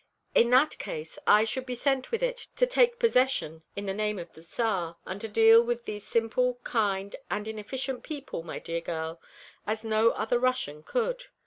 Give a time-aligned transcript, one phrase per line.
[0.33, 4.17] In that case I should be sent with it to take possession in the name
[4.17, 8.81] of the Tsar, and to deal with these simple, kind and inefficient people, my dear
[8.81, 9.21] girl
[9.67, 11.25] as no other Russian could.